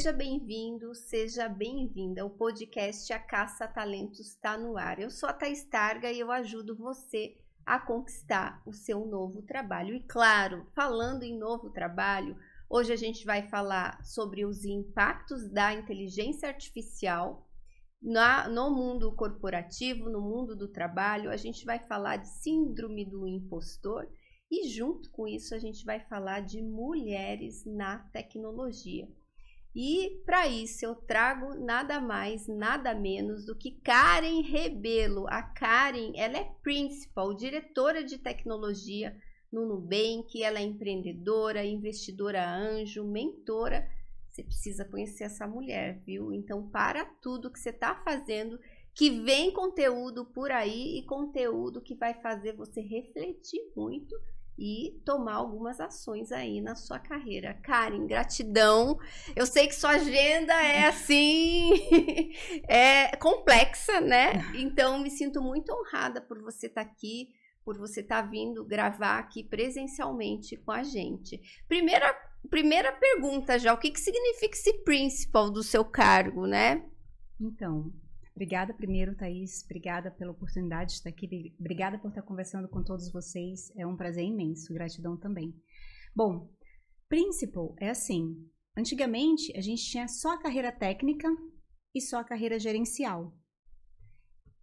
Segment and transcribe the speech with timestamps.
[0.00, 2.24] Seja bem-vindo, seja bem-vinda.
[2.24, 4.98] O podcast A Caça Talentos está no ar.
[4.98, 7.36] Eu sou a Thais Targa e eu ajudo você
[7.66, 9.94] a conquistar o seu novo trabalho.
[9.94, 12.34] E claro, falando em novo trabalho,
[12.66, 17.46] hoje a gente vai falar sobre os impactos da inteligência artificial
[18.00, 21.30] na, no mundo corporativo, no mundo do trabalho.
[21.30, 24.08] A gente vai falar de síndrome do impostor
[24.50, 29.06] e junto com isso a gente vai falar de mulheres na tecnologia.
[29.74, 35.26] E para isso eu trago nada mais, nada menos do que Karen Rebelo.
[35.28, 39.16] A Karen, ela é principal, diretora de tecnologia
[39.50, 43.88] no Nubank, ela é empreendedora, investidora anjo, mentora.
[44.28, 46.32] Você precisa conhecer essa mulher, viu?
[46.32, 48.58] Então para tudo que você está fazendo,
[48.92, 54.16] que vem conteúdo por aí e conteúdo que vai fazer você refletir muito
[54.60, 57.54] e tomar algumas ações aí na sua carreira.
[57.54, 58.98] Karen, gratidão.
[59.34, 61.72] Eu sei que sua agenda é assim,
[62.68, 64.32] é complexa, né?
[64.54, 67.30] Então me sinto muito honrada por você estar tá aqui,
[67.64, 71.40] por você estar tá vindo gravar aqui presencialmente com a gente.
[71.66, 72.14] Primeira
[72.50, 76.84] primeira pergunta já, o que que significa esse principal do seu cargo, né?
[77.40, 77.90] Então,
[78.40, 79.62] Obrigada primeiro, Thaís.
[79.64, 81.54] Obrigada pela oportunidade de estar aqui.
[81.60, 83.70] Obrigada por estar conversando com todos vocês.
[83.76, 84.72] É um prazer imenso.
[84.72, 85.54] Gratidão também.
[86.16, 86.48] Bom,
[87.06, 88.48] Principal é assim.
[88.74, 91.28] Antigamente, a gente tinha só a carreira técnica
[91.94, 93.36] e só a carreira gerencial.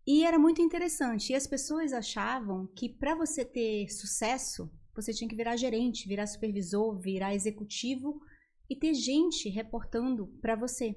[0.08, 1.33] E era muito interessante.
[1.33, 6.25] E as pessoas achavam que para você ter sucesso, você tinha que virar gerente, virar
[6.25, 8.20] supervisor, virar executivo
[8.67, 10.95] e ter gente reportando para você.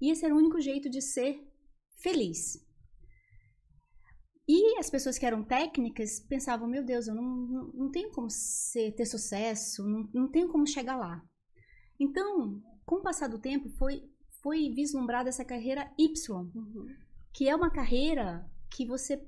[0.00, 1.47] E esse era o único jeito de ser
[1.98, 2.64] feliz.
[4.48, 8.30] E as pessoas que eram técnicas pensavam: meu Deus, eu não, não, não tenho como
[8.30, 11.22] ser, ter sucesso, não, não tenho como chegar lá.
[12.00, 14.10] Então, com o passar do tempo, foi,
[14.42, 16.86] foi vislumbrada essa carreira Y, uhum.
[17.32, 19.22] que é uma carreira que você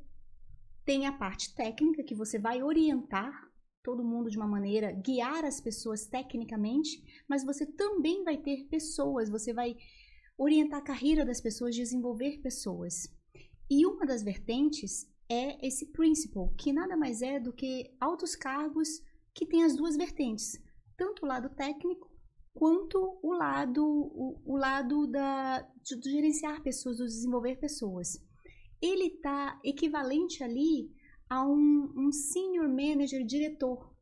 [0.84, 3.50] tem a parte técnica, que você vai orientar
[3.83, 9.31] todo mundo de uma maneira, guiar as pessoas tecnicamente, mas você também vai ter pessoas,
[9.31, 9.77] você vai
[10.41, 13.06] orientar a carreira das pessoas, desenvolver pessoas.
[13.71, 18.89] E uma das vertentes é esse principle, que nada mais é do que altos cargos
[19.34, 20.59] que tem as duas vertentes,
[20.97, 22.11] tanto o lado técnico
[22.55, 28.19] quanto o lado o, o lado da de, de gerenciar pessoas, do desenvolver pessoas.
[28.81, 30.91] Ele está equivalente ali
[31.28, 33.95] a um, um senior manager, diretor.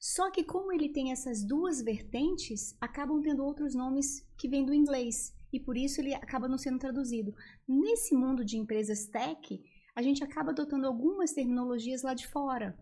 [0.00, 4.74] Só que como ele tem essas duas vertentes, acabam tendo outros nomes que vêm do
[4.74, 7.34] inglês e por isso ele acaba não sendo traduzido.
[7.68, 9.60] Nesse mundo de empresas tech,
[9.94, 12.78] a gente acaba adotando algumas terminologias lá de fora.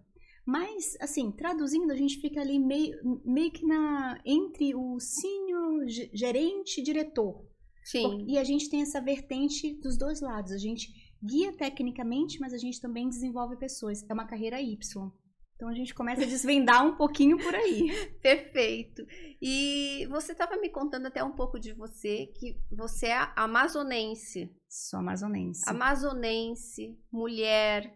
[0.47, 6.81] Mas, assim, traduzindo, a gente fica ali meio, meio que na, entre o senior, gerente
[6.81, 7.45] e diretor.
[7.85, 8.25] Sim.
[8.27, 10.53] E a gente tem essa vertente dos dois lados.
[10.53, 10.93] A gente
[11.23, 14.05] guia tecnicamente, mas a gente também desenvolve pessoas.
[14.09, 15.13] É uma carreira Y.
[15.61, 17.91] Então a gente começa a desvendar um pouquinho por aí.
[18.23, 19.07] Perfeito.
[19.43, 24.51] E você estava me contando até um pouco de você, que você é amazonense.
[24.67, 25.69] Sou amazonense.
[25.69, 27.95] Amazonense, mulher,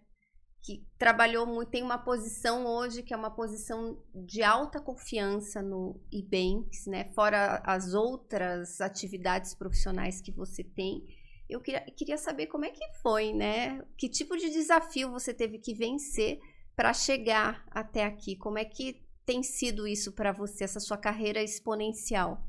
[0.63, 5.99] que trabalhou muito, tem uma posição hoje que é uma posição de alta confiança no
[6.13, 7.07] Ibanks, né?
[7.15, 11.03] Fora as outras atividades profissionais que você tem.
[11.49, 13.83] Eu queria, queria saber como é que foi, né?
[13.97, 16.39] Que tipo de desafio você teve que vencer
[16.77, 18.37] para chegar até aqui?
[18.37, 22.47] Como é que tem sido isso para você, essa sua carreira exponencial?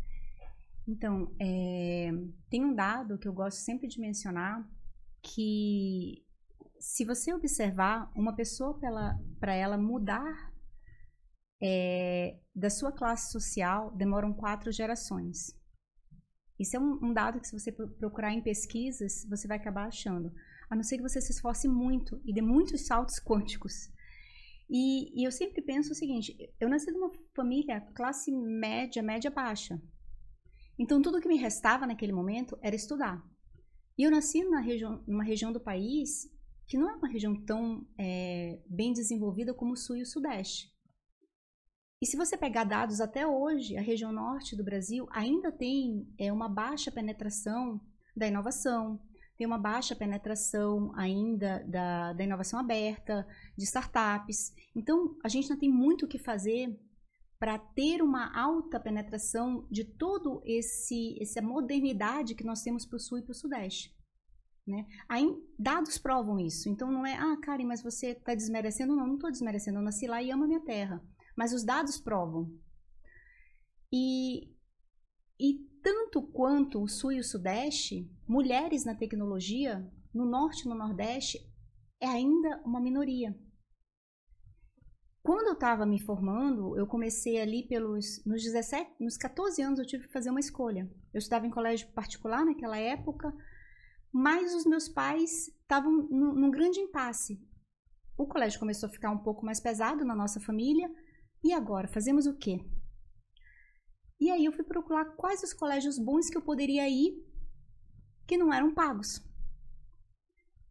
[0.88, 2.12] Então, é,
[2.50, 4.68] tem um dado que eu gosto sempre de mencionar
[5.22, 6.24] que
[6.80, 8.80] se você observar uma pessoa
[9.40, 10.53] para ela, mudar
[11.62, 15.56] é, da sua classe social demoram quatro gerações.
[16.59, 20.32] Isso é um, um, dado que se você procurar em pesquisas você vai acabar achando,
[20.70, 23.90] a não ser que você se esforce muito e dê muitos saltos quânticos.
[24.70, 29.29] E, e, eu sempre penso o seguinte: eu nasci de uma família classe média, média
[29.29, 29.79] baixa.
[30.78, 33.23] Então tudo que me restava naquele momento era estudar.
[33.97, 36.29] E eu nasci numa região, numa região do país
[36.67, 40.73] que não é uma região tão é, bem desenvolvida como o sul e o sudeste.
[42.02, 46.32] E se você pegar dados até hoje, a região norte do Brasil ainda tem é,
[46.32, 47.79] uma baixa penetração
[48.16, 49.00] da inovação,
[49.37, 53.28] tem uma baixa penetração ainda da, da inovação aberta,
[53.58, 54.53] de startups.
[54.76, 56.79] Então, a gente ainda tem muito o que fazer
[57.37, 62.99] para ter uma alta penetração de todo esse essa modernidade que nós temos para o
[62.99, 63.93] sul e para o sudeste.
[64.66, 64.87] Né?
[65.08, 65.28] Aí,
[65.59, 66.70] dados provam isso.
[66.70, 68.96] Então não é, ah, Karen, mas você está desmerecendo.
[68.96, 69.78] Não, não estou desmerecendo.
[69.78, 71.03] Eu nasci lá e amo a minha terra.
[71.37, 72.52] Mas os dados provam.
[73.93, 74.52] E,
[75.40, 80.73] e tanto quanto o Sul e o Sudeste, mulheres na tecnologia, no Norte e no
[80.73, 81.37] Nordeste,
[82.02, 83.40] é ainda uma minoria.
[85.22, 89.85] Quando eu estava me formando, eu comecei ali pelos nos 17, nos 14 anos eu
[89.85, 90.91] tive que fazer uma escolha.
[91.14, 93.32] Eu estudava em colégio particular naquela época,
[94.11, 97.40] mas os meus pais estavam num, num grande impasse.
[98.17, 100.90] O colégio começou a ficar um pouco mais pesado na nossa família.
[101.43, 102.59] E agora, fazemos o quê?
[104.20, 107.23] E aí eu fui procurar quais os colégios bons que eu poderia ir
[108.26, 109.23] que não eram pagos.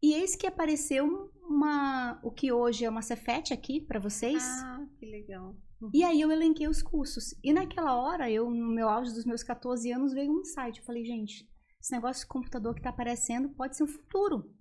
[0.03, 4.43] E eis que apareceu uma, o que hoje é uma Cefet aqui para vocês.
[4.43, 5.57] Ah, que legal.
[5.93, 7.35] E aí eu elenquei os cursos.
[7.43, 10.79] E naquela hora, eu, no meu auge dos meus 14 anos, veio um insight.
[10.79, 11.49] Eu falei, gente,
[11.81, 14.55] esse negócio de computador que está aparecendo pode ser um futuro.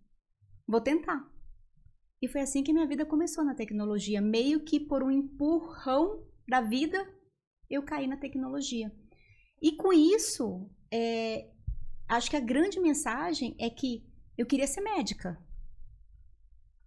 [0.67, 1.29] Vou tentar.
[2.21, 4.21] E foi assim que minha vida começou na tecnologia.
[4.21, 7.05] Meio que por um empurrão da vida,
[7.73, 8.91] eu caí na tecnologia.
[9.61, 11.49] E com isso, é,
[12.07, 14.05] acho que a grande mensagem é que
[14.37, 15.41] eu queria ser médica.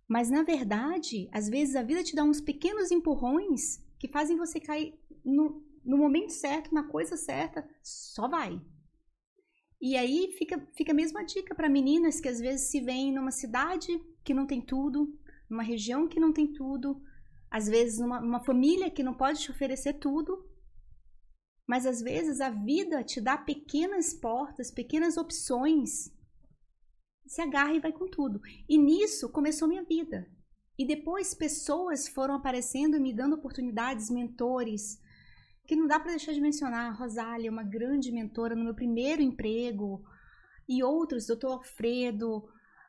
[0.09, 4.61] Mas na verdade, às vezes a vida te dá uns pequenos empurrões que fazem você
[4.61, 4.95] cair
[5.25, 8.61] no, no momento certo, na coisa certa, só vai.
[9.81, 13.31] E aí fica, fica a mesma dica para meninas que às vezes se veem numa
[13.31, 15.19] cidade que não tem tudo,
[15.51, 17.03] numa região que não tem tudo,
[17.51, 20.46] às vezes numa, numa família que não pode te oferecer tudo,
[21.67, 26.15] mas às vezes a vida te dá pequenas portas, pequenas opções
[27.27, 28.41] se agarra e vai com tudo.
[28.69, 30.27] E nisso começou minha vida.
[30.79, 35.01] E depois pessoas foram aparecendo e me dando oportunidades, mentores,
[35.67, 36.91] que não dá para deixar de mencionar.
[36.91, 40.05] A Rosália, uma grande mentora no meu primeiro emprego,
[40.69, 42.45] e outros, doutor Alfredo,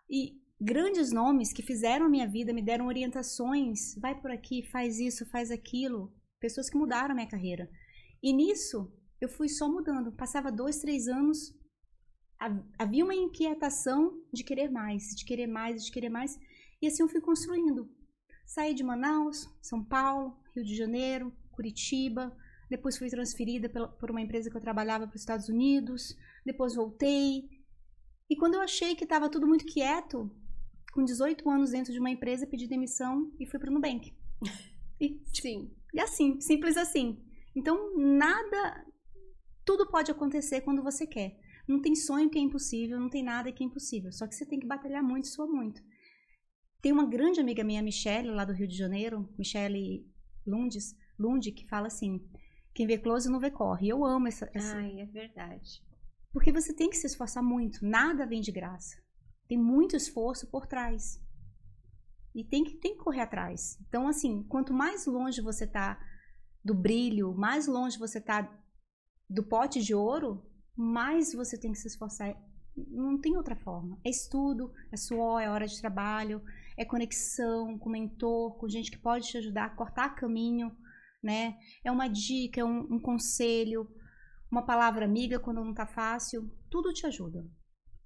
[0.10, 3.96] e grandes nomes que fizeram a minha vida, me deram orientações.
[3.96, 6.14] Vai por aqui, faz isso, faz aquilo.
[6.40, 7.70] Pessoas que mudaram a minha carreira.
[8.28, 8.92] E nisso,
[9.22, 10.12] eu fui só mudando.
[10.12, 11.58] Passava dois, três anos,
[12.78, 16.38] havia uma inquietação de querer mais, de querer mais, de querer mais.
[16.82, 17.90] E assim eu fui construindo.
[18.46, 22.38] Saí de Manaus, São Paulo, Rio de Janeiro, Curitiba.
[22.70, 26.14] Depois fui transferida por uma empresa que eu trabalhava para os Estados Unidos.
[26.46, 27.50] Depois voltei.
[28.30, 30.30] E quando eu achei que estava tudo muito quieto,
[30.92, 34.14] com 18 anos dentro de uma empresa, pedi demissão e fui para o Nubank.
[35.00, 35.72] E, Sim.
[35.94, 37.24] E assim, simples assim.
[37.58, 38.86] Então, nada,
[39.66, 41.40] tudo pode acontecer quando você quer.
[41.68, 44.12] Não tem sonho que é impossível, não tem nada que é impossível.
[44.12, 45.82] Só que você tem que batalhar muito, suar muito.
[46.84, 50.06] Tem uma grande amiga minha, Michelle, lá do Rio de Janeiro, Michelle
[50.46, 52.24] Lundes, Lund, que fala assim:
[52.76, 53.90] quem vê close não vê corre.
[53.90, 54.78] Eu amo essa, essa.
[54.78, 55.84] Ai, é verdade.
[56.32, 57.84] Porque você tem que se esforçar muito.
[57.84, 59.02] Nada vem de graça.
[59.48, 61.20] Tem muito esforço por trás.
[62.36, 63.80] E tem que, tem que correr atrás.
[63.88, 66.00] Então, assim, quanto mais longe você tá
[66.68, 68.38] do brilho, mais longe você tá
[69.30, 72.36] do pote de ouro, mais você tem que se esforçar.
[72.76, 73.98] Não tem outra forma.
[74.06, 76.44] É estudo, é suor, é hora de trabalho,
[76.76, 80.76] é conexão com mentor, com gente que pode te ajudar a cortar caminho,
[81.24, 81.58] né?
[81.86, 83.90] É uma dica, é um, um conselho,
[84.52, 86.52] uma palavra amiga quando não tá fácil.
[86.70, 87.50] Tudo te ajuda.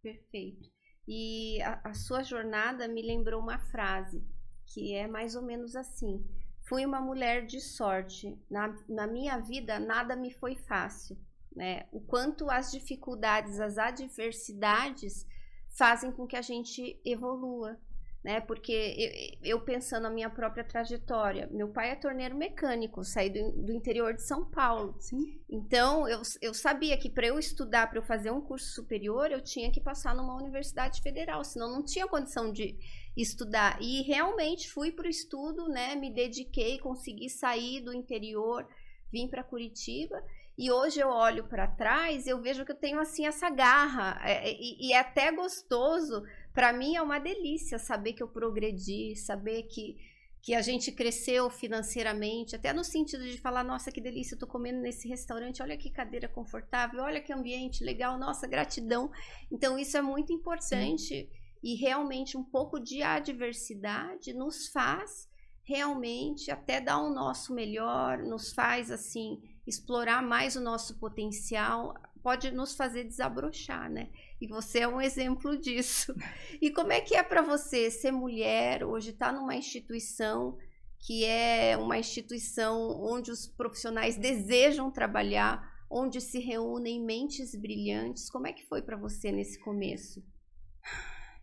[0.04, 0.70] Perfeito.
[1.08, 4.24] E a, a sua jornada me lembrou uma frase
[4.68, 6.24] que é mais ou menos assim:
[6.72, 8.36] Fui uma mulher de sorte.
[8.50, 11.18] Na, na minha vida, nada me foi fácil
[11.56, 11.86] né?
[11.92, 15.26] O quanto as dificuldades, as adversidades
[15.70, 17.78] fazem com que a gente evolua,
[18.24, 18.40] né?
[18.40, 23.52] Porque eu, eu pensando na minha própria trajetória, meu pai é torneiro mecânico, saí do,
[23.64, 24.96] do interior de São Paulo.
[25.00, 25.42] Sim.
[25.50, 29.42] Então eu, eu sabia que para eu estudar, para eu fazer um curso superior, eu
[29.42, 32.78] tinha que passar numa universidade federal, senão não tinha condição de
[33.16, 33.78] estudar.
[33.82, 35.96] E realmente fui para o estudo, né?
[35.96, 38.68] Me dediquei, consegui sair do interior,
[39.12, 40.24] vim para Curitiba
[40.58, 44.50] e hoje eu olho para trás, eu vejo que eu tenho assim essa garra é,
[44.50, 46.24] é, e, e é até gostoso.
[46.54, 49.98] Para mim é uma delícia saber que eu progredi, saber que
[50.44, 54.48] que a gente cresceu financeiramente, até no sentido de falar, nossa, que delícia, eu tô
[54.48, 59.12] comendo nesse restaurante, olha que cadeira confortável, olha que ambiente legal, nossa, gratidão.
[59.52, 61.30] Então, isso é muito importante Sim.
[61.64, 65.30] E realmente um pouco de adversidade nos faz
[65.64, 72.52] realmente até dar o nosso melhor, nos faz assim explorar mais o nosso potencial, pode
[72.52, 74.10] nos fazer desabrochar, né?
[74.40, 76.14] E você é um exemplo disso.
[76.62, 80.58] E como é que é para você ser mulher, hoje estar tá numa instituição
[81.04, 88.30] que é uma instituição onde os profissionais desejam trabalhar, onde se reúnem mentes brilhantes.
[88.30, 90.24] Como é que foi para você nesse começo?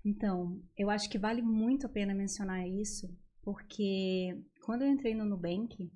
[0.05, 3.09] Então, eu acho que vale muito a pena mencionar isso,
[3.43, 5.91] porque quando eu entrei no Nubank,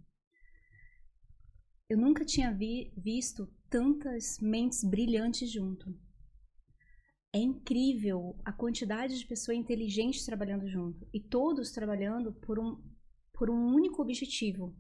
[1.89, 5.95] eu nunca tinha vi, visto tantas mentes brilhantes junto.
[7.35, 12.83] É incrível a quantidade de pessoas inteligentes trabalhando junto e todos trabalhando por um,
[13.33, 14.77] por um único objetivo.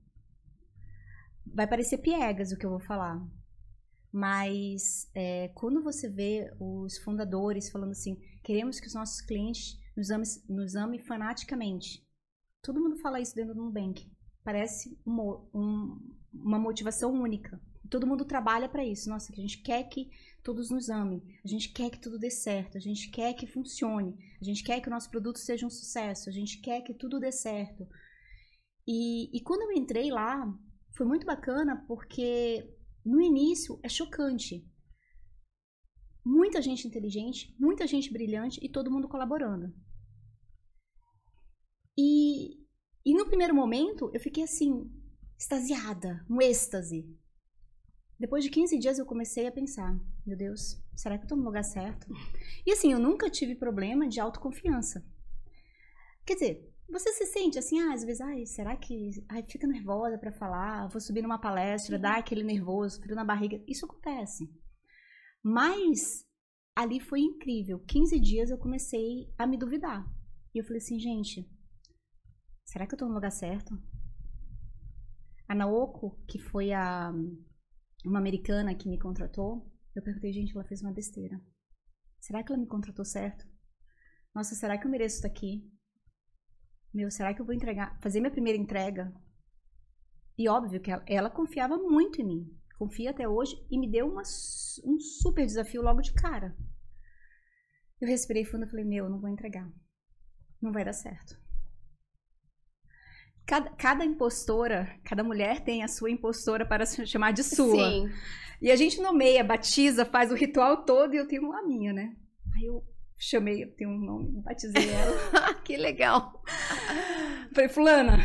[1.46, 3.18] Vai parecer piegas o que eu vou falar,
[4.12, 10.10] mas é, quando você vê os fundadores falando assim, queremos que os nossos clientes nos
[10.10, 12.06] amem, nos ame fanaticamente.
[12.62, 14.10] Todo mundo fala isso dentro do Nubank.
[14.44, 16.00] Parece uma, um,
[16.32, 17.60] uma motivação única.
[17.90, 19.08] Todo mundo trabalha para isso.
[19.08, 20.10] Nossa, que a gente quer que
[20.42, 21.22] todos nos amem.
[21.44, 22.76] A gente quer que tudo dê certo.
[22.76, 24.16] A gente quer que funcione.
[24.40, 26.28] A gente quer que o nosso produto seja um sucesso.
[26.28, 27.86] A gente quer que tudo dê certo.
[28.86, 30.46] E, e quando eu entrei lá,
[30.96, 32.68] foi muito bacana porque
[33.04, 34.66] no início é chocante.
[36.24, 39.74] Muita gente inteligente, muita gente brilhante e todo mundo colaborando.
[41.96, 42.58] E,
[43.04, 44.90] e no primeiro momento eu fiquei assim,
[45.38, 47.04] extasiada, um êxtase.
[48.18, 51.44] Depois de 15 dias eu comecei a pensar: meu Deus, será que eu estou no
[51.44, 52.06] lugar certo?
[52.64, 55.04] E assim, eu nunca tive problema de autoconfiança.
[56.24, 59.10] Quer dizer, você se sente assim, ah, às vezes, ai, será que.
[59.28, 63.60] Ai, fica nervosa para falar, vou subir numa palestra, dá aquele nervoso, frio na barriga.
[63.66, 64.48] Isso acontece.
[65.42, 66.24] Mas
[66.76, 67.80] ali foi incrível.
[67.80, 70.06] 15 dias eu comecei a me duvidar.
[70.54, 71.50] E eu falei assim, gente,
[72.64, 73.76] será que eu tô no lugar certo?
[75.48, 77.12] A Naoko, que foi a
[78.04, 81.40] uma americana que me contratou, eu perguntei, gente, ela fez uma besteira.
[82.20, 83.46] Será que ela me contratou certo?
[84.34, 85.68] Nossa, será que eu mereço estar aqui?
[86.92, 89.12] Meu, será que eu vou entregar, fazer minha primeira entrega?
[90.38, 92.61] E óbvio que ela, ela confiava muito em mim.
[92.82, 94.22] Confia até hoje e me deu uma,
[94.84, 96.52] um super desafio logo de cara.
[98.00, 99.70] Eu respirei fundo e falei, meu, não vou entregar.
[100.60, 101.40] Não vai dar certo.
[103.46, 107.88] Cada, cada impostora, cada mulher tem a sua impostora para se chamar de sua.
[107.88, 108.10] Sim.
[108.60, 112.16] E a gente nomeia, batiza, faz o ritual todo e eu tenho uma minha, né?
[112.52, 112.84] Aí eu
[113.16, 115.54] chamei, eu tenho um nome, batizei ela.
[115.62, 116.42] que legal.
[117.54, 118.18] Falei, fulana,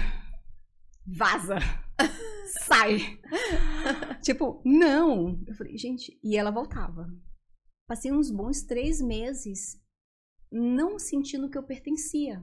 [1.05, 1.59] vaza.
[2.47, 3.19] Sai.
[4.21, 5.41] tipo, não.
[5.47, 7.07] Eu falei, gente, e ela voltava.
[7.87, 9.81] Passei uns bons três meses
[10.51, 12.41] não sentindo que eu pertencia.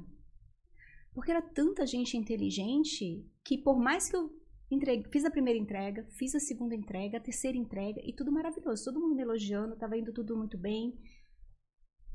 [1.13, 4.31] Porque era tanta gente inteligente que, por mais que eu
[4.71, 8.85] entregue, fiz a primeira entrega, fiz a segunda entrega, a terceira entrega, e tudo maravilhoso,
[8.85, 10.99] todo mundo me elogiando, estava indo tudo muito bem.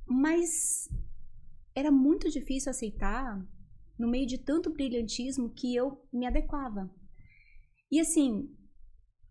[0.05, 0.89] Mas
[1.75, 3.39] era muito difícil aceitar,
[3.97, 6.89] no meio de tanto brilhantismo, que eu me adequava.
[7.91, 8.49] E assim,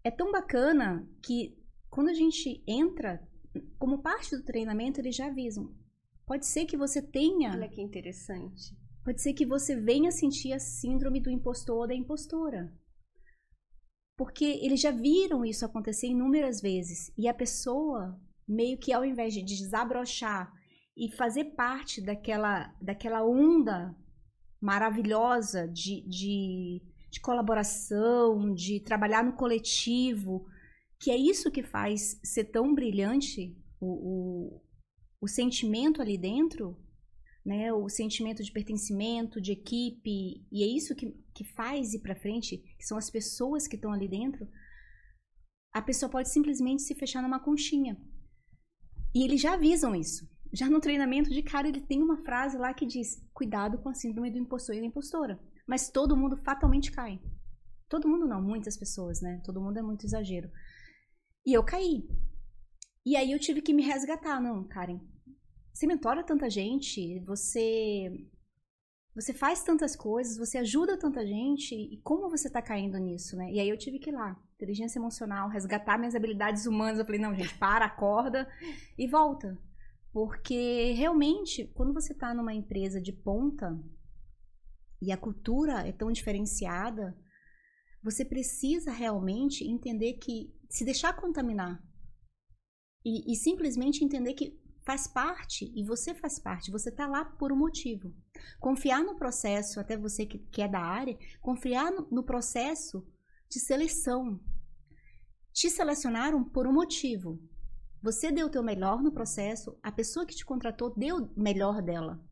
[0.02, 1.56] é tão bacana que
[1.90, 3.26] quando a gente entra,
[3.78, 5.74] como parte do treinamento, eles já avisam.
[6.26, 7.52] Pode ser que você tenha.
[7.52, 8.76] Olha que interessante
[9.08, 12.70] Pode ser que você venha sentir a síndrome do impostor ou da impostora.
[14.18, 17.10] Porque eles já viram isso acontecer inúmeras vezes.
[17.16, 20.52] E a pessoa, meio que ao invés de desabrochar
[20.94, 23.96] e fazer parte daquela, daquela onda
[24.60, 30.46] maravilhosa de, de, de colaboração, de trabalhar no coletivo,
[30.98, 34.62] que é isso que faz ser tão brilhante o, o,
[35.20, 36.76] o sentimento ali dentro,
[37.44, 42.14] né, o sentimento de pertencimento, de equipe, e é isso que, que faz ir para
[42.14, 44.46] frente, que são as pessoas que estão ali dentro,
[45.72, 47.96] a pessoa pode simplesmente se fechar numa conchinha.
[49.14, 50.28] E eles já avisam isso.
[50.52, 53.94] Já no treinamento de cara, ele tem uma frase lá que diz: cuidado com a
[53.94, 55.38] síndrome do impostor e da impostora.
[55.68, 57.20] Mas todo mundo fatalmente cai.
[57.88, 59.42] Todo mundo não, muitas pessoas, né?
[59.44, 60.50] Todo mundo é muito exagero.
[61.44, 62.08] E eu caí.
[63.04, 64.40] E aí eu tive que me resgatar.
[64.40, 64.98] Não, Karen,
[65.72, 68.26] você mentora tanta gente, você
[69.14, 73.50] você faz tantas coisas, você ajuda tanta gente, e como você tá caindo nisso, né?
[73.50, 77.00] E aí eu tive que ir lá, inteligência emocional, resgatar minhas habilidades humanas.
[77.00, 78.48] Eu falei, não, gente, para, acorda
[78.96, 79.58] e volta.
[80.12, 83.76] Porque realmente, quando você tá numa empresa de ponta
[85.00, 87.16] e a cultura é tão diferenciada,
[88.02, 91.82] você precisa realmente entender que se deixar contaminar
[93.04, 97.52] e, e simplesmente entender que faz parte e você faz parte, você está lá por
[97.52, 98.14] um motivo.
[98.58, 103.06] Confiar no processo, até você que, que é da área, confiar no, no processo
[103.50, 104.40] de seleção.
[105.52, 107.38] Te selecionaram por um motivo.
[108.02, 111.82] Você deu o teu melhor no processo, a pessoa que te contratou deu o melhor
[111.82, 112.24] dela.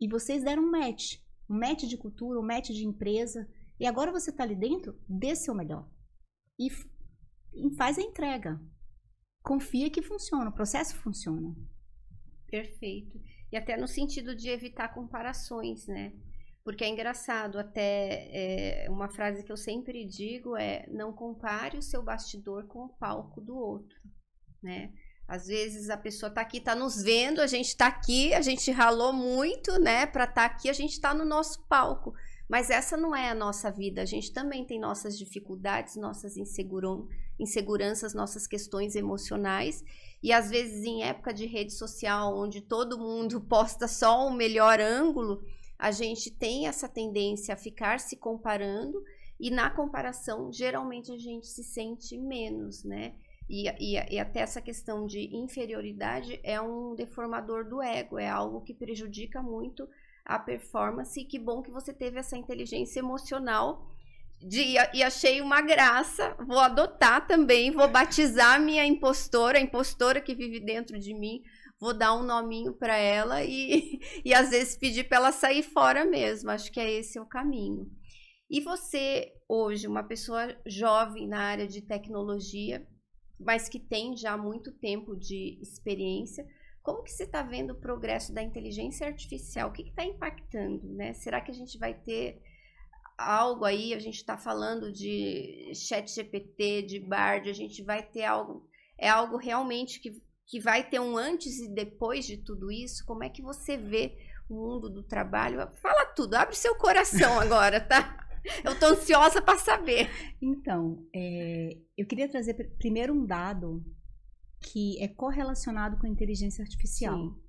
[0.00, 1.23] E vocês deram um match.
[1.48, 3.48] Um match de cultura, um match de empresa.
[3.78, 5.88] E agora você está ali dentro, dê seu melhor.
[6.58, 6.68] E,
[7.54, 8.60] e faz a entrega
[9.44, 11.54] confia que funciona, o processo funciona.
[12.48, 13.20] Perfeito.
[13.52, 16.12] E até no sentido de evitar comparações, né?
[16.64, 21.82] Porque é engraçado, até é, uma frase que eu sempre digo é: não compare o
[21.82, 23.96] seu bastidor com o palco do outro,
[24.62, 24.90] né?
[25.26, 28.70] Às vezes a pessoa está aqui, está nos vendo, a gente está aqui, a gente
[28.70, 32.14] ralou muito, né, para estar tá aqui, a gente está no nosso palco.
[32.48, 34.02] Mas essa não é a nossa vida.
[34.02, 36.36] A gente também tem nossas dificuldades, nossas
[37.38, 39.82] inseguranças, nossas questões emocionais.
[40.22, 44.80] E às vezes, em época de rede social, onde todo mundo posta só o melhor
[44.80, 45.42] ângulo,
[45.78, 49.02] a gente tem essa tendência a ficar se comparando.
[49.40, 53.14] E na comparação, geralmente a gente se sente menos, né?
[53.48, 58.62] E, e, e, até essa questão de inferioridade é um deformador do ego, é algo
[58.62, 59.86] que prejudica muito
[60.24, 61.20] a performance.
[61.20, 63.90] E que bom que você teve essa inteligência emocional.
[64.40, 66.34] De, e achei uma graça.
[66.46, 71.42] Vou adotar também, vou batizar minha impostora, a impostora que vive dentro de mim.
[71.80, 76.04] Vou dar um nominho para ela e, e às vezes pedir para ela sair fora
[76.04, 76.50] mesmo.
[76.50, 77.90] Acho que é esse o caminho.
[78.50, 82.86] E você, hoje, uma pessoa jovem na área de tecnologia,
[83.44, 86.46] mas que tem já muito tempo de experiência,
[86.82, 89.68] como que você está vendo o progresso da inteligência artificial?
[89.68, 91.14] O que está impactando, né?
[91.14, 92.42] Será que a gente vai ter
[93.16, 93.94] algo aí?
[93.94, 98.68] A gente está falando de chat GPT, de Bard, a gente vai ter algo...
[98.98, 103.04] É algo realmente que, que vai ter um antes e depois de tudo isso?
[103.06, 104.16] Como é que você vê
[104.48, 105.66] o mundo do trabalho?
[105.80, 108.18] Fala tudo, abre seu coração agora, tá?
[108.64, 110.08] Eu tô ansiosa para saber.
[110.40, 113.82] Então, é, eu queria trazer primeiro um dado
[114.60, 117.18] que é correlacionado com inteligência artificial.
[117.18, 117.40] Sim.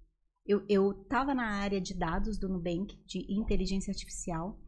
[0.69, 4.59] Eu estava na área de dados do Nubank, de inteligência artificial,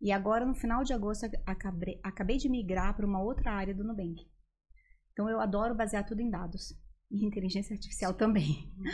[0.00, 3.82] e agora, no final de agosto, acabei, acabei de migrar para uma outra área do
[3.82, 4.22] Nubank.
[5.12, 6.78] Então, eu adoro basear tudo em dados.
[7.10, 8.70] E inteligência artificial também.
[8.76, 8.84] Uhum.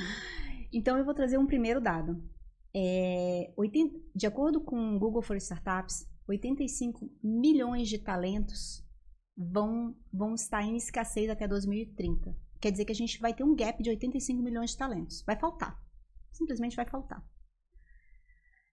[0.72, 2.22] Então, eu vou trazer um primeiro dado.
[2.72, 8.85] É, 80, de acordo com o Google for Startups, 85 milhões de talentos
[9.37, 12.37] vão, vão estar em escassez até 2030.
[12.61, 15.23] Quer dizer que a gente vai ter um gap de 85 milhões de talentos.
[15.23, 15.83] Vai faltar.
[16.30, 17.25] Simplesmente vai faltar.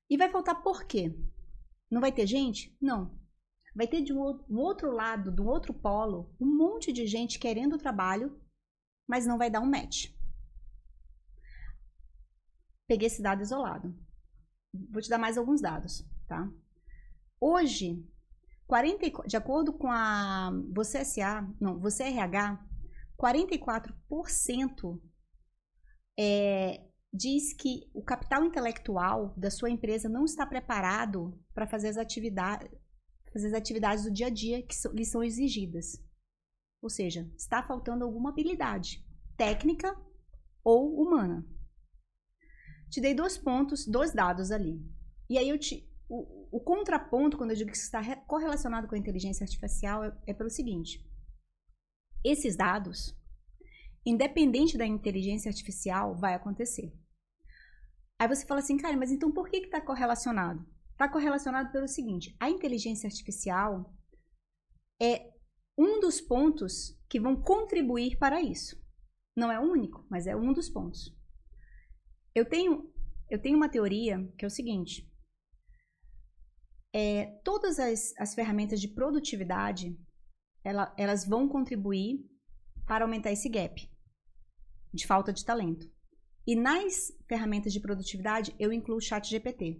[0.09, 1.17] E vai faltar por quê?
[1.89, 2.75] Não vai ter gente?
[2.81, 3.17] Não.
[3.73, 4.19] Vai ter de um
[4.57, 8.39] outro lado, do outro polo, um monte de gente querendo trabalho,
[9.07, 10.11] mas não vai dar um match.
[12.87, 13.95] Peguei esse dado isolado.
[14.89, 16.49] Vou te dar mais alguns dados, tá?
[17.39, 18.03] Hoje,
[18.65, 22.59] 40, de acordo com a Você SA, não, Você RH,
[23.17, 24.99] 44%
[26.19, 31.97] é, diz que o capital intelectual da sua empresa não está preparado para fazer as
[31.97, 32.69] atividades
[33.31, 36.01] fazer as atividades do dia a dia que so, lhe são exigidas.
[36.81, 39.95] Ou seja, está faltando alguma habilidade técnica
[40.63, 41.45] ou humana.
[42.89, 44.81] Te dei dois pontos, dois dados ali.
[45.29, 45.87] E aí eu te,
[46.51, 50.49] o contraponto, quando eu digo que está correlacionado com a inteligência artificial, é, é pelo
[50.49, 51.05] seguinte:
[52.23, 53.15] esses dados,
[54.05, 56.93] independente da inteligência artificial, vai acontecer.
[58.19, 60.65] Aí você fala assim, cara, mas então por que está correlacionado?
[60.91, 63.93] Está correlacionado pelo seguinte: a inteligência artificial
[65.01, 65.31] é
[65.77, 68.81] um dos pontos que vão contribuir para isso.
[69.35, 71.15] Não é o único, mas é um dos pontos.
[72.33, 72.91] Eu tenho,
[73.29, 75.07] eu tenho uma teoria que é o seguinte:
[76.99, 79.95] é, todas as, as ferramentas de produtividade
[80.63, 82.25] ela, elas vão contribuir
[82.87, 83.87] para aumentar esse gap
[84.91, 85.87] de falta de talento.
[86.47, 89.79] E nas ferramentas de produtividade, eu incluo o chat GPT.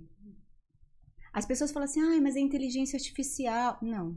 [1.34, 3.80] As pessoas falam assim, ah, mas é inteligência artificial.
[3.82, 4.16] Não.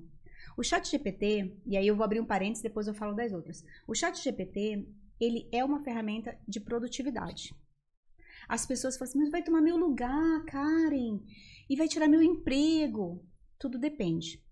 [0.59, 3.65] O chat GPT, e aí eu vou abrir um parênteses, depois eu falo das outras.
[3.89, 4.87] O chat GPT,
[5.19, 7.55] ele é uma ferramenta de produtividade.
[8.47, 11.21] As pessoas falam assim, mas vai tomar meu lugar, Karen,
[11.71, 13.25] e vai tirar meu emprego.
[13.57, 14.45] Tudo depende.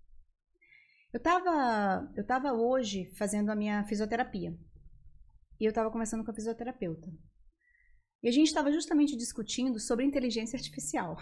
[1.11, 4.57] Eu estava eu tava hoje fazendo a minha fisioterapia.
[5.59, 7.11] E eu estava conversando com a fisioterapeuta.
[8.23, 11.17] E a gente estava justamente discutindo sobre inteligência artificial.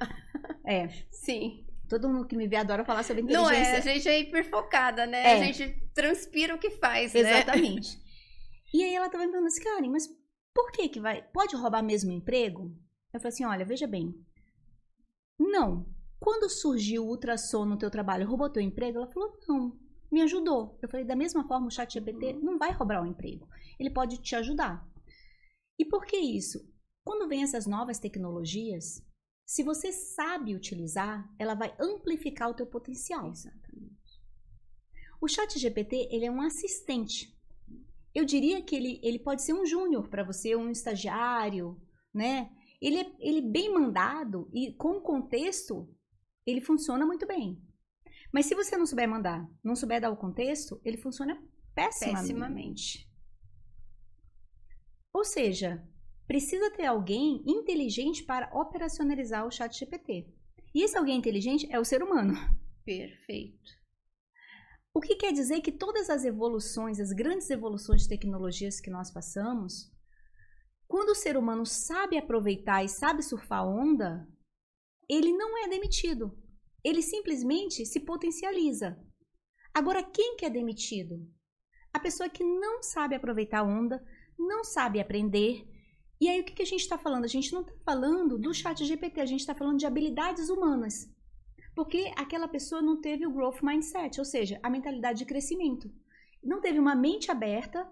[0.66, 0.88] é.
[1.10, 1.66] Sim.
[1.90, 3.52] Todo mundo que me vê adora falar sobre inteligência.
[3.52, 5.22] Não é, a gente é hiperfocada, né?
[5.22, 5.32] É.
[5.34, 7.20] A gente transpira o que faz, né?
[7.20, 7.98] Exatamente.
[8.72, 10.08] e aí ela estava me perguntando assim, Karen, mas
[10.54, 11.22] por que que vai...
[11.22, 12.74] Pode roubar mesmo o emprego?
[13.12, 14.14] Eu falei assim, olha, veja bem.
[15.38, 15.86] Não.
[16.18, 18.98] Quando surgiu o ultrassom no teu trabalho, roubou teu emprego?
[18.98, 19.78] Ela falou, não,
[20.10, 20.78] me ajudou.
[20.80, 22.40] Eu falei, da mesma forma, o chat GPT uhum.
[22.40, 23.48] não vai roubar o emprego.
[23.78, 24.88] Ele pode te ajudar.
[25.78, 26.72] E por que isso?
[27.04, 29.02] Quando vem essas novas tecnologias,
[29.44, 33.30] se você sabe utilizar, ela vai amplificar o teu potencial.
[33.30, 33.94] Exatamente.
[35.20, 37.34] O chat GPT, ele é um assistente.
[38.14, 41.80] Eu diria que ele, ele pode ser um júnior para você, um estagiário,
[42.12, 42.50] né?
[42.84, 45.88] Ele é, ele é bem mandado e com contexto
[46.46, 47.58] ele funciona muito bem.
[48.30, 51.34] Mas se você não souber mandar, não souber dar o contexto, ele funciona
[51.74, 52.20] pessimamente.
[52.20, 53.10] pessimamente.
[55.14, 55.82] Ou seja,
[56.26, 60.28] precisa ter alguém inteligente para operacionalizar o chat GPT.
[60.74, 62.34] E esse alguém inteligente é o ser humano.
[62.84, 63.72] Perfeito.
[64.92, 69.10] O que quer dizer que todas as evoluções, as grandes evoluções de tecnologias que nós
[69.10, 69.90] passamos,
[70.94, 74.28] quando o ser humano sabe aproveitar e sabe surfar a onda,
[75.10, 76.38] ele não é demitido.
[76.84, 78.96] Ele simplesmente se potencializa.
[79.74, 81.28] Agora, quem que é demitido?
[81.92, 84.00] A pessoa que não sabe aproveitar a onda,
[84.38, 85.68] não sabe aprender.
[86.20, 87.24] E aí, o que, que a gente está falando?
[87.24, 91.12] A gente não está falando do chat GPT, a gente está falando de habilidades humanas.
[91.74, 95.90] Porque aquela pessoa não teve o growth mindset, ou seja, a mentalidade de crescimento.
[96.40, 97.84] Não teve uma mente aberta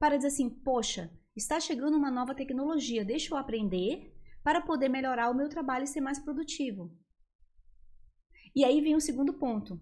[0.00, 5.30] para dizer assim: poxa, está chegando uma nova tecnologia, deixa eu aprender para poder melhorar
[5.30, 6.92] o meu trabalho e ser mais produtivo.
[8.54, 9.80] E aí vem o segundo ponto.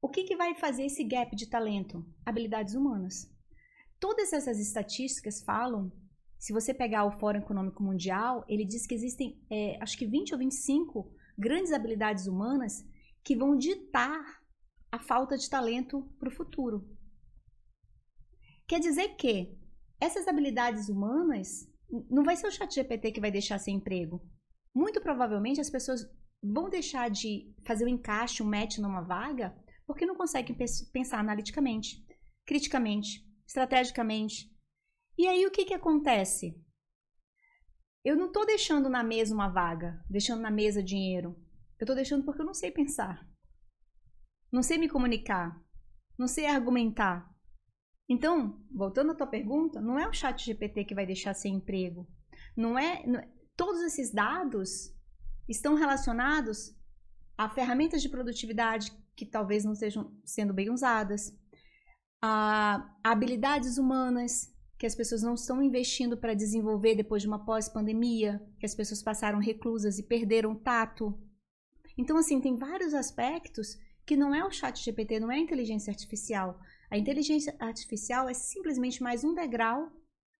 [0.00, 2.06] O que, que vai fazer esse gap de talento?
[2.24, 3.28] Habilidades humanas.
[3.98, 5.92] Todas essas estatísticas falam,
[6.38, 10.32] se você pegar o Fórum Econômico Mundial, ele diz que existem, é, acho que 20
[10.32, 12.84] ou 25 grandes habilidades humanas
[13.22, 14.40] que vão ditar
[14.90, 16.88] a falta de talento para o futuro.
[18.66, 19.59] Quer dizer que
[20.00, 21.68] essas habilidades humanas
[22.08, 24.20] não vai ser o chat GPT que vai deixar sem emprego.
[24.74, 26.00] Muito provavelmente as pessoas
[26.42, 29.54] vão deixar de fazer o um encaixe, um match numa vaga,
[29.86, 30.56] porque não conseguem
[30.92, 32.02] pensar analiticamente,
[32.46, 34.50] criticamente, estrategicamente.
[35.18, 36.54] E aí o que, que acontece?
[38.02, 41.36] Eu não estou deixando na mesa uma vaga, deixando na mesa dinheiro.
[41.78, 43.28] Eu estou deixando porque eu não sei pensar.
[44.50, 45.60] Não sei me comunicar.
[46.18, 47.28] Não sei argumentar.
[48.10, 52.08] Então, voltando à tua pergunta, não é o chat GPT que vai deixar sem emprego.
[52.56, 53.22] Não é, não,
[53.56, 54.92] todos esses dados
[55.48, 56.76] estão relacionados
[57.38, 61.32] a ferramentas de produtividade que talvez não estejam sendo bem usadas,
[62.20, 68.44] a habilidades humanas que as pessoas não estão investindo para desenvolver depois de uma pós-pandemia,
[68.58, 71.16] que as pessoas passaram reclusas e perderam tato.
[71.96, 75.90] Então, assim, tem vários aspectos que não é o chat GPT, não é a inteligência
[75.90, 76.60] artificial.
[76.90, 79.92] A inteligência artificial é simplesmente mais um degrau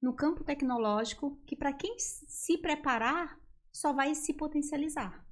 [0.02, 3.38] no campo tecnológico que, para quem se preparar,
[3.72, 5.24] só vai se potencializar.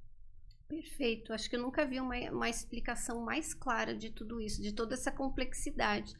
[0.67, 1.33] Perfeito.
[1.33, 4.93] Acho que eu nunca vi uma, uma explicação mais clara de tudo isso, de toda
[4.93, 6.13] essa complexidade.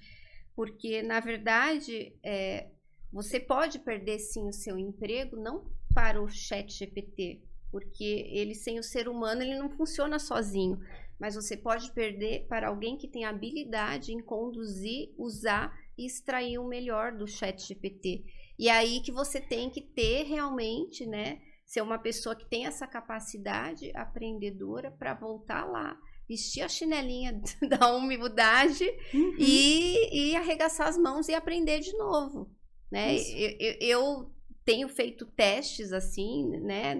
[0.55, 2.71] Porque, na verdade, é,
[3.13, 8.79] você pode perder sim o seu emprego, não para o chat GPT, porque ele sem
[8.79, 10.79] o ser humano ele não funciona sozinho,
[11.19, 16.67] mas você pode perder para alguém que tem habilidade em conduzir, usar e extrair o
[16.67, 18.23] melhor do chat GPT.
[18.57, 22.87] E aí que você tem que ter realmente, né, ser uma pessoa que tem essa
[22.87, 29.35] capacidade aprendedora para voltar lá vestir a chinelinha da humildade uhum.
[29.39, 32.51] e, e arregaçar as mãos e aprender de novo
[32.91, 33.15] né?
[33.15, 34.31] Eu, eu, eu,
[34.65, 36.95] tenho feito testes assim, né?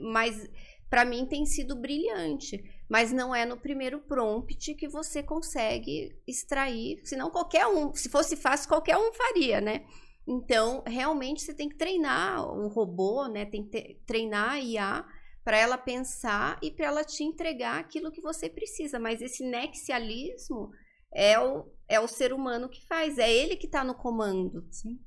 [0.00, 0.48] Mas
[0.88, 2.62] para mim tem sido brilhante.
[2.90, 8.36] Mas não é no primeiro prompt que você consegue extrair, senão qualquer um, se fosse
[8.36, 9.86] fácil, qualquer um faria, né?
[10.26, 13.46] Então, realmente você tem que treinar o robô, né?
[13.46, 15.06] Tem que treinar a IA
[15.44, 18.98] para ela pensar e para ela te entregar aquilo que você precisa.
[18.98, 20.70] Mas esse nexialismo
[21.14, 24.66] é o, é o ser humano que faz, é ele que está no comando.
[24.72, 24.98] Sim.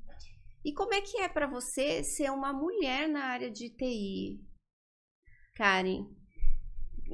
[0.63, 4.39] E como é que é para você ser uma mulher na área de TI,
[5.55, 6.22] Karen?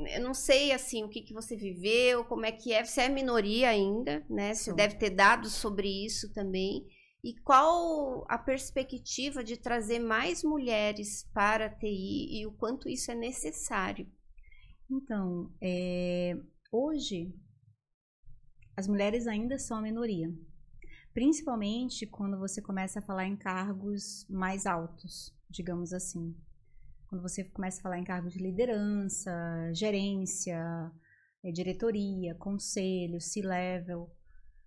[0.08, 2.84] Eu não sei assim o que, que você viveu, como é que é.
[2.84, 4.54] Você é minoria ainda, né?
[4.54, 4.76] Você Sim.
[4.76, 6.86] deve ter dados sobre isso também.
[7.24, 13.12] E qual a perspectiva de trazer mais mulheres para a TI e o quanto isso
[13.12, 14.08] é necessário?
[14.90, 16.34] Então, é,
[16.72, 17.34] hoje
[18.78, 20.30] as mulheres ainda são a minoria
[21.14, 26.36] principalmente quando você começa a falar em cargos mais altos, digamos assim.
[27.10, 29.32] Quando você começa a falar em cargos de liderança,
[29.74, 30.92] gerência,
[31.44, 34.16] eh, diretoria, conselho, C-level.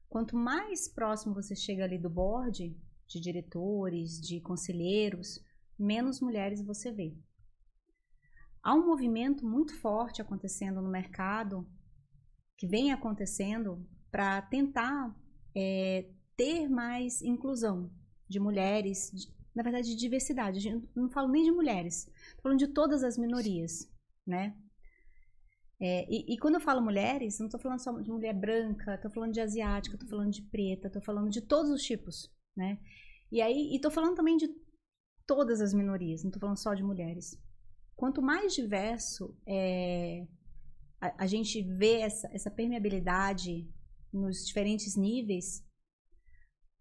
[0.09, 2.77] Quanto mais próximo você chega ali do board,
[3.07, 5.39] de diretores, de conselheiros,
[5.79, 7.17] menos mulheres você vê.
[8.61, 11.65] Há um movimento muito forte acontecendo no mercado,
[12.59, 15.17] que vem acontecendo, para tentar
[15.55, 17.89] é, ter mais inclusão
[18.29, 19.13] de mulheres,
[19.55, 20.67] na verdade, de diversidade.
[20.69, 23.91] Eu não falo nem de mulheres, estou falando de todas as minorias,
[24.27, 24.57] né?
[25.81, 29.11] É, e, e, quando eu falo mulheres, não estou falando só de mulher branca, estou
[29.11, 32.79] falando de asiática, estou falando de preta, estou falando de todos os tipos, né?
[33.33, 34.49] E aí, estou falando também de
[35.27, 37.37] todas as minorias, não estou falando só de mulheres.
[37.97, 40.25] Quanto mais diverso é,
[41.01, 43.69] a, a gente vê essa, essa permeabilidade
[44.13, 45.65] nos diferentes níveis,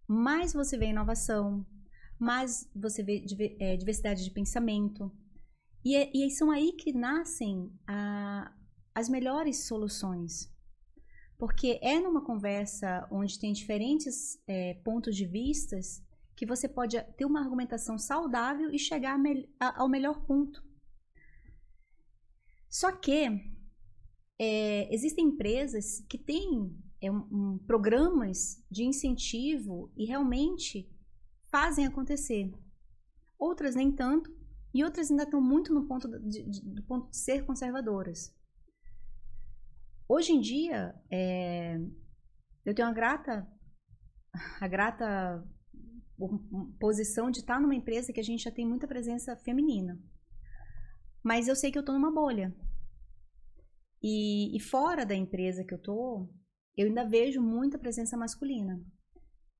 [0.08, 1.66] mais você vê inovação,
[2.22, 3.26] mais você vê
[3.60, 5.12] é, diversidade de pensamento.
[5.84, 8.54] E, é, e são aí que nascem a,
[8.94, 10.54] as melhores soluções.
[11.38, 16.04] Porque é numa conversa onde tem diferentes é, pontos de vistas
[16.36, 19.18] que você pode ter uma argumentação saudável e chegar
[19.60, 20.64] ao melhor ponto.
[22.70, 23.28] Só que
[24.40, 30.91] é, existem empresas que têm é, um, programas de incentivo e realmente
[31.52, 32.52] fazem acontecer.
[33.38, 34.32] Outras nem tanto,
[34.74, 38.34] e outras ainda estão muito no ponto de, de, do ponto de ser conservadoras.
[40.08, 41.78] Hoje em dia, é,
[42.66, 43.48] eu tenho a grata,
[44.60, 45.44] a grata
[46.80, 50.00] posição de estar numa empresa que a gente já tem muita presença feminina.
[51.24, 52.56] Mas eu sei que eu estou numa bolha.
[54.02, 56.34] E, e, fora da empresa que eu estou,
[56.76, 58.84] eu ainda vejo muita presença masculina.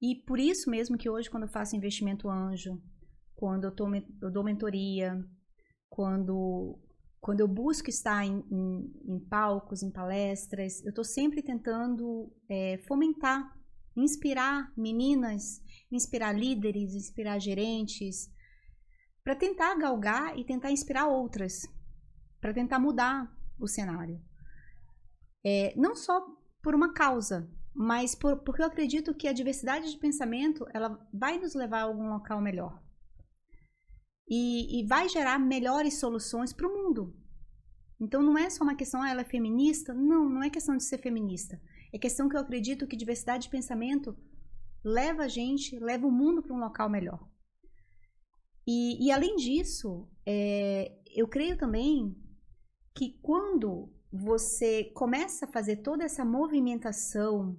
[0.02, 2.82] E por isso mesmo que hoje, quando eu faço investimento anjo,
[3.36, 3.88] quando eu, tô,
[4.22, 5.24] eu dou mentoria,
[5.90, 6.80] quando,
[7.20, 12.80] quando eu busco estar em, em, em palcos, em palestras, eu estou sempre tentando é,
[12.88, 13.56] fomentar,
[13.96, 15.62] inspirar meninas,
[15.92, 18.28] inspirar líderes, inspirar gerentes,
[19.24, 21.62] para tentar galgar e tentar inspirar outras,
[22.40, 24.20] para tentar mudar o cenário.
[25.46, 26.26] É, não só
[26.62, 31.38] por uma causa, mas por, porque eu acredito que a diversidade de pensamento ela vai
[31.38, 32.82] nos levar a algum local melhor.
[34.28, 37.16] E, e vai gerar melhores soluções para o mundo.
[38.00, 39.94] Então não é só uma questão, ah, ela é feminista.
[39.94, 41.62] Não, não é questão de ser feminista.
[41.94, 44.18] É questão que eu acredito que diversidade de pensamento
[44.84, 47.28] leva a gente, leva o mundo para um local melhor.
[48.66, 52.16] E, e além disso, é, eu creio também
[52.96, 57.58] que quando você começa a fazer toda essa movimentação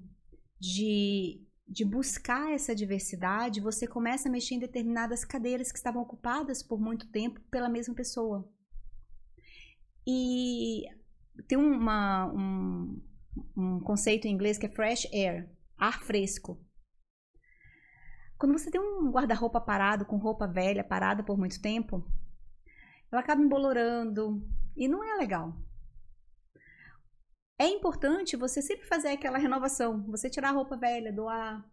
[0.60, 6.62] de, de buscar essa diversidade, você começa a mexer em determinadas cadeiras que estavam ocupadas
[6.62, 8.46] por muito tempo pela mesma pessoa.
[10.06, 10.84] E
[11.48, 13.02] tem uma, um,
[13.56, 16.60] um conceito em inglês que é fresh air, ar fresco.
[18.36, 22.04] Quando você tem um guarda-roupa parado, com roupa velha parada por muito tempo,
[23.10, 24.44] ela acaba embolorando
[24.76, 25.56] e não é legal.
[27.62, 31.64] É importante você sempre fazer aquela renovação, você tirar a roupa velha, doar,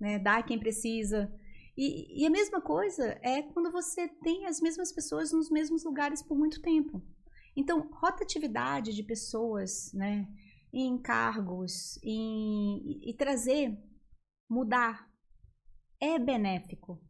[0.00, 1.32] né, dar quem precisa.
[1.76, 6.20] E, e a mesma coisa é quando você tem as mesmas pessoas nos mesmos lugares
[6.20, 7.00] por muito tempo.
[7.54, 10.26] Então, rotatividade de pessoas, né,
[10.72, 13.78] em cargos, em, e, trazer,
[14.48, 15.08] mudar,
[16.00, 17.00] é benéfico.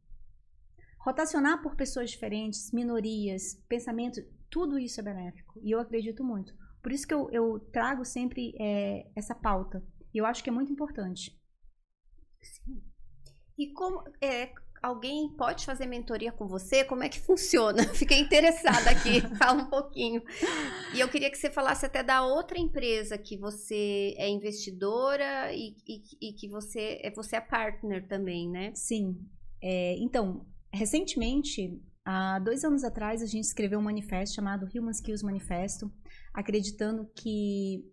[0.98, 5.58] Rotacionar por pessoas diferentes, minorias, pensamentos, tudo isso é benéfico.
[5.62, 6.59] E eu acredito muito.
[6.82, 9.82] Por isso que eu, eu trago sempre é, essa pauta.
[10.12, 11.38] E eu acho que é muito importante.
[12.40, 12.82] Sim.
[13.56, 14.50] E como é,
[14.82, 16.84] alguém pode fazer mentoria com você?
[16.84, 17.82] Como é que funciona?
[17.94, 20.22] Fiquei interessada aqui, fala um pouquinho.
[20.94, 25.76] E eu queria que você falasse até da outra empresa que você é investidora e,
[25.86, 28.72] e, e que você é, você é partner também, né?
[28.74, 29.18] Sim.
[29.62, 31.78] É, então, recentemente,
[32.10, 35.92] há dois anos atrás, a gente escreveu um manifesto chamado Human Skills Manifesto,
[36.34, 37.84] acreditando que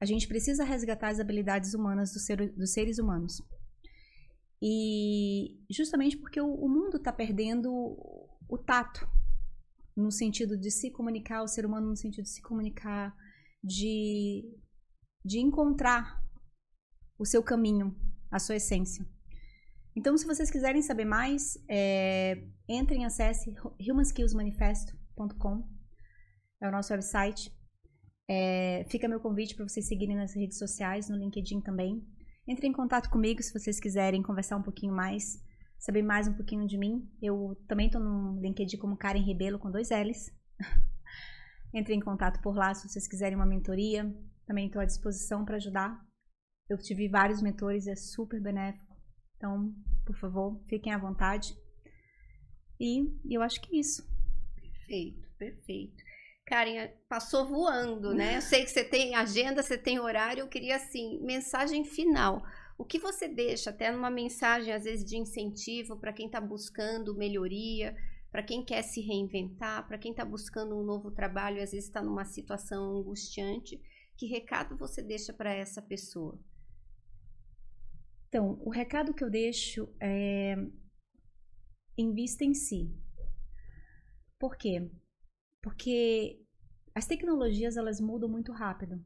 [0.00, 3.40] a gente precisa resgatar as habilidades humanas do ser, dos seres humanos.
[4.60, 7.70] E justamente porque o, o mundo está perdendo
[8.48, 9.08] o tato,
[9.96, 13.16] no sentido de se comunicar, o ser humano no sentido de se comunicar,
[13.62, 14.52] de,
[15.24, 16.20] de encontrar
[17.16, 17.96] o seu caminho,
[18.30, 19.06] a sua essência.
[19.98, 25.68] Então, se vocês quiserem saber mais, é, entrem, acesse humanskillsmanifesto.com,
[26.62, 27.52] é o nosso website.
[28.30, 32.00] É, fica meu convite para vocês seguirem nas redes sociais, no LinkedIn também.
[32.46, 35.44] Entre em contato comigo se vocês quiserem conversar um pouquinho mais,
[35.80, 37.10] saber mais um pouquinho de mim.
[37.20, 40.30] Eu também estou no LinkedIn como Karen Rebelo com dois L's.
[41.74, 44.04] Entre em contato por lá se vocês quiserem uma mentoria.
[44.46, 46.00] Também estou à disposição para ajudar.
[46.70, 48.87] Eu tive vários mentores, é super benéfico.
[49.38, 49.72] Então,
[50.04, 51.56] por favor, fiquem à vontade.
[52.78, 54.06] E eu acho que é isso.
[54.60, 56.04] Perfeito, perfeito.
[56.44, 58.36] Karen, passou voando, né?
[58.36, 60.42] Eu sei que você tem agenda, você tem horário.
[60.42, 62.42] Eu queria, assim, mensagem final.
[62.76, 67.16] O que você deixa, até numa mensagem, às vezes, de incentivo para quem está buscando
[67.16, 67.96] melhoria,
[68.30, 71.88] para quem quer se reinventar, para quem está buscando um novo trabalho e às vezes
[71.88, 73.80] está numa situação angustiante?
[74.16, 76.38] Que recado você deixa para essa pessoa?
[78.28, 80.54] Então, o recado que eu deixo é
[81.96, 82.94] invista em si.
[84.38, 84.90] Por quê?
[85.62, 86.40] Porque
[86.94, 89.02] as tecnologias elas mudam muito rápido.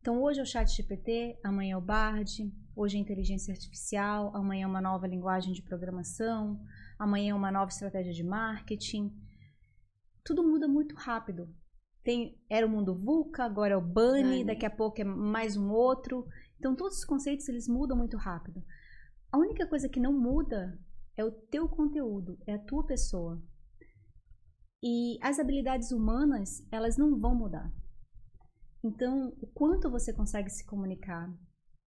[0.00, 4.34] Então hoje é o chat GPT, amanhã é o Bard, hoje é a inteligência artificial,
[4.34, 6.60] amanhã é uma nova linguagem de programação,
[6.98, 9.12] amanhã é uma nova estratégia de marketing.
[10.24, 11.52] Tudo muda muito rápido.
[12.04, 15.70] Tem, era o mundo VUCA, agora é o BUNNY, daqui a pouco é mais um
[15.70, 16.26] outro.
[16.58, 18.62] Então todos os conceitos eles mudam muito rápido.
[19.30, 20.78] A única coisa que não muda
[21.16, 23.42] é o teu conteúdo, é a tua pessoa.
[24.82, 27.72] E as habilidades humanas, elas não vão mudar.
[28.82, 31.28] Então, o quanto você consegue se comunicar,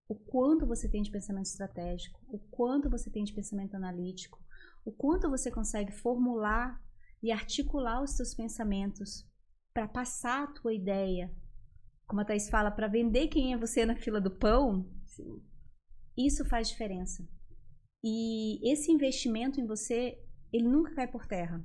[0.10, 4.38] o quanto você tem de pensamento estratégico, o quanto você tem de pensamento analítico,
[4.84, 6.81] o quanto você consegue formular
[7.23, 9.25] e articular os seus pensamentos
[9.73, 11.34] para passar a tua ideia,
[12.12, 15.41] como a Thais fala, para vender quem é você na fila do pão, Sim.
[16.17, 17.26] isso faz diferença.
[18.04, 20.21] E esse investimento em você,
[20.52, 21.63] ele nunca cai por terra.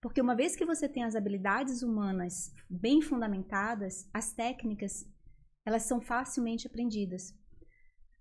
[0.00, 5.04] Porque uma vez que você tem as habilidades humanas bem fundamentadas, as técnicas,
[5.64, 7.34] elas são facilmente aprendidas.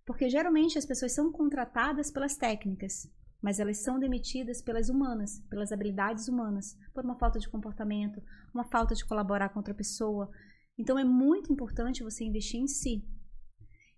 [0.03, 3.07] Porque geralmente as pessoas são contratadas pelas técnicas,
[3.39, 8.19] mas elas são demitidas pelas humanas, pelas habilidades humanas, por uma falta de comportamento,
[8.51, 10.31] uma falta de colaborar com outra pessoa.
[10.77, 13.03] Então é muito importante você investir em si.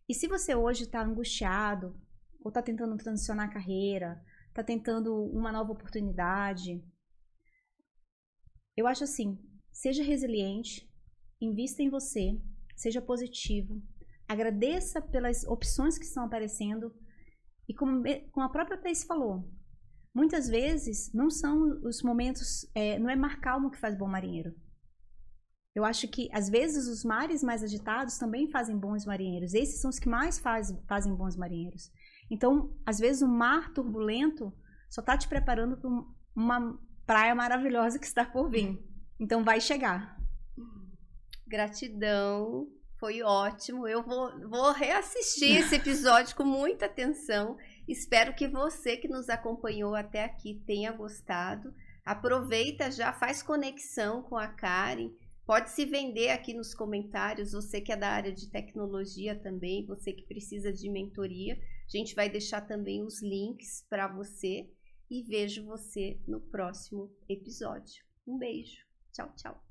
[0.07, 1.99] E se você hoje está angustiado,
[2.39, 6.83] ou está tentando transicionar a carreira, está tentando uma nova oportunidade,
[8.75, 9.37] eu acho assim:
[9.71, 10.89] seja resiliente,
[11.41, 12.39] invista em você,
[12.75, 13.81] seja positivo,
[14.27, 16.93] agradeça pelas opções que estão aparecendo
[17.67, 19.51] e como, como a própria Thais falou,
[20.13, 24.55] muitas vezes não são os momentos, é, não é mar calmo que faz bom marinheiro.
[25.77, 29.53] Eu acho que, às vezes, os mares mais agitados também fazem bons marinheiros.
[29.53, 31.91] Esses são os que mais faz, fazem bons marinheiros.
[32.31, 34.51] Então, às vezes, o mar turbulento
[34.89, 35.87] só está te preparando para
[36.35, 38.83] uma praia maravilhosa que está por vir.
[39.19, 40.19] Então, vai chegar.
[41.45, 42.67] Gratidão,
[42.99, 43.87] foi ótimo.
[43.87, 47.55] Eu vou, vou reassistir esse episódio com muita atenção.
[47.87, 51.71] Espero que você que nos acompanhou até aqui tenha gostado.
[52.03, 55.11] Aproveita, já faz conexão com a Karen
[55.47, 60.11] Pode se vender aqui nos comentários, você que é da área de tecnologia também, você
[60.11, 61.53] que precisa de mentoria.
[61.55, 64.69] A gente vai deixar também os links para você
[65.09, 68.03] e vejo você no próximo episódio.
[68.27, 68.85] Um beijo.
[69.13, 69.66] Tchau, tchau.